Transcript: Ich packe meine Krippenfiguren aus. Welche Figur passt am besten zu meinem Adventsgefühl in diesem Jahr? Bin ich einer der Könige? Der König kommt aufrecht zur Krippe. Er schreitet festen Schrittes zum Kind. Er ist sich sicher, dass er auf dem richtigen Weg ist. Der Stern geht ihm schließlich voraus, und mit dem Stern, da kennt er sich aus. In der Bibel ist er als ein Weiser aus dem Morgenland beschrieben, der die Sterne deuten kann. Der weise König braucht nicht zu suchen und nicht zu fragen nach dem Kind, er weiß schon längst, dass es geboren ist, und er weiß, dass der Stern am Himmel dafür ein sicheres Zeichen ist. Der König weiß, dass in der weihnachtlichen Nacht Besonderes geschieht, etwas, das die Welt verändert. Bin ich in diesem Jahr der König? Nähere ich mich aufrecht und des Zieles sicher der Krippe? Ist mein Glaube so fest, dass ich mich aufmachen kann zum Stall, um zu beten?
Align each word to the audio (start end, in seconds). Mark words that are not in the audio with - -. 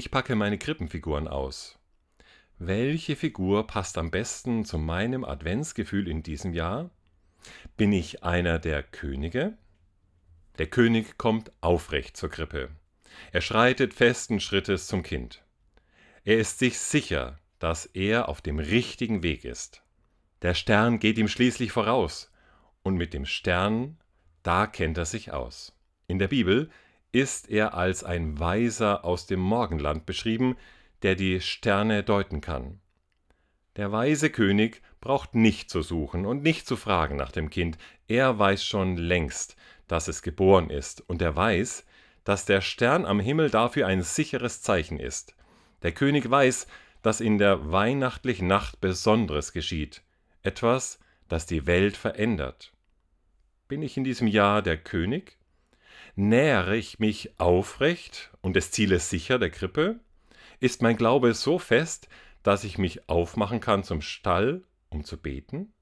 Ich 0.00 0.10
packe 0.10 0.34
meine 0.34 0.56
Krippenfiguren 0.56 1.28
aus. 1.28 1.78
Welche 2.58 3.16
Figur 3.16 3.66
passt 3.66 3.98
am 3.98 4.10
besten 4.10 4.64
zu 4.64 4.78
meinem 4.78 5.26
Adventsgefühl 5.26 6.08
in 6.08 6.22
diesem 6.22 6.54
Jahr? 6.54 6.88
Bin 7.76 7.92
ich 7.92 8.24
einer 8.24 8.58
der 8.58 8.82
Könige? 8.82 9.58
Der 10.56 10.68
König 10.68 11.18
kommt 11.18 11.52
aufrecht 11.60 12.16
zur 12.16 12.30
Krippe. 12.30 12.70
Er 13.30 13.42
schreitet 13.42 13.92
festen 13.92 14.40
Schrittes 14.40 14.86
zum 14.86 15.02
Kind. 15.02 15.44
Er 16.24 16.38
ist 16.38 16.60
sich 16.60 16.78
sicher, 16.78 17.38
dass 17.58 17.84
er 17.84 18.30
auf 18.30 18.40
dem 18.40 18.58
richtigen 18.58 19.22
Weg 19.22 19.44
ist. 19.44 19.82
Der 20.40 20.54
Stern 20.54 20.98
geht 20.98 21.18
ihm 21.18 21.28
schließlich 21.28 21.72
voraus, 21.72 22.32
und 22.82 22.96
mit 22.96 23.12
dem 23.12 23.26
Stern, 23.26 23.98
da 24.42 24.66
kennt 24.66 24.96
er 24.96 25.04
sich 25.04 25.30
aus. 25.30 25.76
In 26.06 26.18
der 26.18 26.28
Bibel 26.28 26.70
ist 27.12 27.50
er 27.50 27.74
als 27.74 28.04
ein 28.04 28.38
Weiser 28.38 29.04
aus 29.04 29.26
dem 29.26 29.40
Morgenland 29.40 30.06
beschrieben, 30.06 30.56
der 31.02 31.14
die 31.14 31.40
Sterne 31.40 32.02
deuten 32.02 32.40
kann. 32.40 32.80
Der 33.76 33.92
weise 33.92 34.30
König 34.30 34.82
braucht 35.00 35.34
nicht 35.34 35.70
zu 35.70 35.82
suchen 35.82 36.26
und 36.26 36.42
nicht 36.42 36.66
zu 36.66 36.76
fragen 36.76 37.16
nach 37.16 37.32
dem 37.32 37.50
Kind, 37.50 37.78
er 38.08 38.38
weiß 38.38 38.64
schon 38.64 38.96
längst, 38.96 39.56
dass 39.88 40.08
es 40.08 40.22
geboren 40.22 40.70
ist, 40.70 41.00
und 41.08 41.22
er 41.22 41.34
weiß, 41.34 41.84
dass 42.24 42.44
der 42.44 42.60
Stern 42.60 43.06
am 43.06 43.18
Himmel 43.18 43.50
dafür 43.50 43.86
ein 43.86 44.02
sicheres 44.02 44.62
Zeichen 44.62 44.98
ist. 45.00 45.34
Der 45.82 45.92
König 45.92 46.30
weiß, 46.30 46.66
dass 47.02 47.20
in 47.20 47.38
der 47.38 47.72
weihnachtlichen 47.72 48.46
Nacht 48.46 48.80
Besonderes 48.80 49.52
geschieht, 49.52 50.02
etwas, 50.42 51.00
das 51.28 51.46
die 51.46 51.66
Welt 51.66 51.96
verändert. 51.96 52.72
Bin 53.68 53.82
ich 53.82 53.96
in 53.96 54.04
diesem 54.04 54.26
Jahr 54.26 54.62
der 54.62 54.76
König? 54.76 55.39
Nähere 56.22 56.76
ich 56.76 56.98
mich 56.98 57.40
aufrecht 57.40 58.30
und 58.42 58.54
des 58.54 58.70
Zieles 58.70 59.08
sicher 59.08 59.38
der 59.38 59.48
Krippe? 59.48 60.00
Ist 60.58 60.82
mein 60.82 60.98
Glaube 60.98 61.32
so 61.32 61.58
fest, 61.58 62.08
dass 62.42 62.62
ich 62.62 62.76
mich 62.76 63.08
aufmachen 63.08 63.60
kann 63.60 63.84
zum 63.84 64.02
Stall, 64.02 64.62
um 64.90 65.02
zu 65.02 65.16
beten? 65.16 65.72